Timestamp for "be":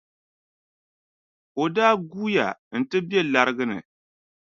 3.07-3.19